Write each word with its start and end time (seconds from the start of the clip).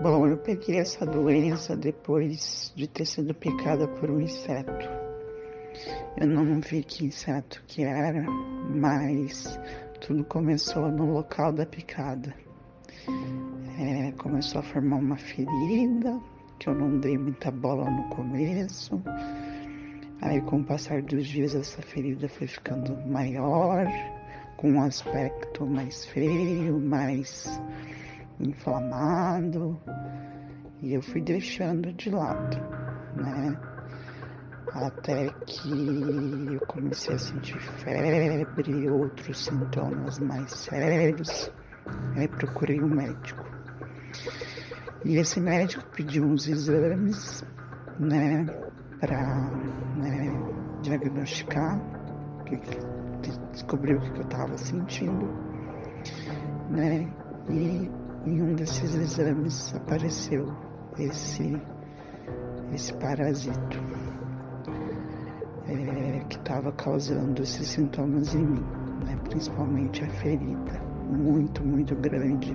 Bom, 0.00 0.28
eu 0.28 0.36
peguei 0.36 0.78
essa 0.78 1.04
doença 1.04 1.76
depois 1.76 2.72
de 2.76 2.86
ter 2.86 3.04
sido 3.04 3.34
picada 3.34 3.88
por 3.88 4.08
um 4.08 4.20
inseto. 4.20 4.88
Eu 6.16 6.28
não 6.28 6.60
vi 6.60 6.84
que 6.84 7.06
inseto 7.06 7.60
que 7.66 7.82
era, 7.82 8.22
mas 8.22 9.58
tudo 10.00 10.22
começou 10.22 10.88
no 10.88 11.14
local 11.14 11.52
da 11.52 11.66
picada. 11.66 12.32
É, 13.76 14.12
começou 14.12 14.60
a 14.60 14.62
formar 14.62 14.98
uma 14.98 15.16
ferida, 15.16 16.20
que 16.60 16.68
eu 16.68 16.74
não 16.74 17.00
dei 17.00 17.18
muita 17.18 17.50
bola 17.50 17.90
no 17.90 18.08
começo. 18.10 19.02
Aí, 20.22 20.40
com 20.42 20.58
o 20.60 20.64
passar 20.64 21.02
dos 21.02 21.26
dias, 21.26 21.56
essa 21.56 21.82
ferida 21.82 22.28
foi 22.28 22.46
ficando 22.46 22.96
maior, 23.08 23.84
com 24.56 24.70
um 24.70 24.80
aspecto 24.80 25.66
mais 25.66 26.04
feio, 26.04 26.78
mais 26.78 27.60
inflamado. 28.40 29.80
E 30.80 30.94
eu 30.94 31.02
fui 31.02 31.20
deixando 31.20 31.92
de 31.92 32.10
lado, 32.10 32.56
né? 33.16 33.58
Até 34.72 35.30
que 35.46 36.54
eu 36.54 36.60
comecei 36.66 37.14
a 37.14 37.18
sentir 37.18 37.58
febre, 37.60 38.88
outros 38.88 39.44
sintomas 39.44 40.18
mais 40.18 40.52
sérios. 40.52 41.50
Aí 42.16 42.28
procurei 42.28 42.80
um 42.82 42.88
médico. 42.88 43.44
E 45.04 45.16
esse 45.16 45.40
médico 45.40 45.84
pediu 45.96 46.24
uns 46.24 46.46
exames, 46.48 47.44
né, 47.98 48.44
para 49.00 49.50
né, 49.96 50.30
diagnosticar, 50.82 51.80
descobrir 53.52 53.96
o 53.96 54.00
que 54.00 54.18
eu 54.18 54.22
estava 54.22 54.58
sentindo, 54.58 55.26
né, 56.70 57.08
e 57.48 57.90
em 58.28 58.42
um 58.42 58.54
desses 58.54 58.94
exames 58.94 59.74
apareceu 59.74 60.52
esse, 60.98 61.56
esse 62.74 62.92
parasito 62.94 63.78
é, 65.66 66.20
que 66.28 66.36
estava 66.36 66.70
causando 66.72 67.42
esses 67.42 67.68
sintomas 67.68 68.34
em 68.34 68.44
mim, 68.44 68.64
né, 69.06 69.18
principalmente 69.30 70.04
a 70.04 70.08
ferida, 70.10 70.78
muito, 71.10 71.64
muito 71.64 71.94
grande 71.96 72.54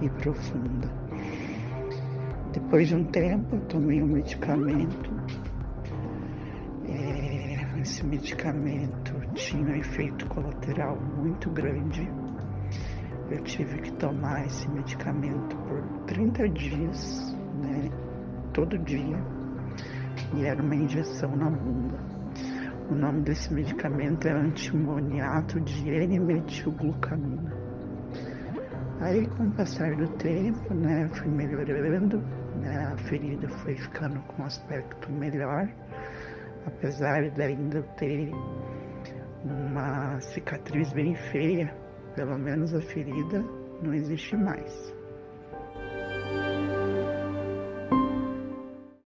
e 0.00 0.08
profunda. 0.08 0.90
Depois 2.52 2.88
de 2.88 2.94
um 2.94 3.04
tempo, 3.04 3.56
eu 3.56 3.60
tomei 3.66 4.02
um 4.02 4.06
medicamento. 4.06 5.10
É, 6.88 7.80
esse 7.80 8.04
medicamento 8.06 9.12
tinha 9.34 9.62
um 9.62 9.74
efeito 9.76 10.26
colateral 10.28 10.98
muito 11.18 11.50
grande. 11.50 12.08
Eu 13.32 13.42
tive 13.44 13.78
que 13.78 13.92
tomar 13.92 14.44
esse 14.44 14.68
medicamento 14.68 15.56
por 15.56 15.82
30 16.06 16.48
dias, 16.50 17.34
né? 17.62 17.90
Todo 18.52 18.76
dia. 18.76 19.16
E 20.34 20.44
era 20.44 20.62
uma 20.62 20.74
injeção 20.74 21.34
na 21.34 21.48
bunda. 21.48 21.98
O 22.90 22.94
nome 22.94 23.22
desse 23.22 23.50
medicamento 23.54 24.28
é 24.28 24.32
antimoniato 24.32 25.58
de 25.62 25.88
N-metilglucamina. 25.88 27.56
Aí, 29.00 29.26
com 29.28 29.44
o 29.44 29.50
passar 29.52 29.96
do 29.96 30.08
tempo, 30.18 30.74
né, 30.74 31.08
fui 31.14 31.28
melhorando, 31.28 32.18
né, 32.60 32.92
a 32.92 32.98
ferida 32.98 33.48
foi 33.48 33.76
ficando 33.76 34.20
com 34.24 34.42
um 34.42 34.44
aspecto 34.44 35.10
melhor, 35.10 35.66
apesar 36.66 37.30
de 37.30 37.42
ainda 37.42 37.82
ter 37.96 38.30
uma 39.42 40.20
cicatriz 40.20 40.92
bem 40.92 41.14
feia, 41.14 41.74
pelo 42.14 42.38
menos 42.38 42.74
a 42.74 42.80
ferida 42.80 43.44
não 43.82 43.92
existe 43.94 44.36
mais. 44.36 44.94